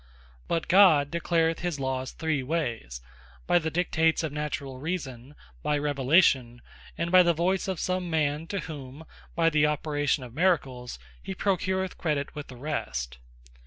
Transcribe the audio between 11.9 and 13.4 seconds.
credit with the rest.